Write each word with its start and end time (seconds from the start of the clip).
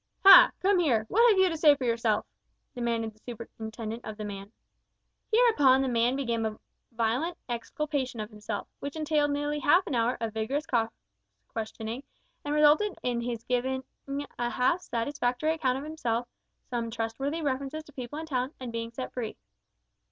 "Ha! 0.25 0.51
come 0.63 0.79
here; 0.79 1.05
what 1.09 1.29
have 1.29 1.37
you 1.37 1.47
to 1.47 1.55
say 1.55 1.75
for 1.75 1.83
yourself?" 1.85 2.25
demanded 2.73 3.13
the 3.13 3.19
superintendent 3.19 4.03
of 4.03 4.17
the 4.17 4.25
man. 4.25 4.51
Hereupon 5.31 5.83
the 5.83 5.87
man 5.87 6.15
began 6.15 6.43
a 6.43 6.57
violent 6.93 7.37
exculpation 7.47 8.19
of 8.19 8.31
himself, 8.31 8.67
which 8.79 8.95
entailed 8.95 9.29
nearly 9.29 9.59
half 9.59 9.85
an 9.85 9.93
hour 9.93 10.17
of 10.19 10.33
vigorous 10.33 10.65
cross 10.65 10.89
questioning, 11.49 12.01
and 12.43 12.55
resulted 12.55 12.97
in 13.03 13.21
his 13.21 13.43
giving 13.43 13.83
a 14.39 14.49
half 14.49 14.81
satisfactory 14.81 15.53
account 15.53 15.77
of 15.77 15.83
himself, 15.83 16.27
some 16.67 16.89
trustworthy 16.89 17.43
references 17.43 17.83
to 17.83 17.93
people 17.93 18.17
in 18.17 18.25
town, 18.25 18.55
and 18.59 18.71
being 18.71 18.89
set 18.91 19.13
free. 19.13 19.37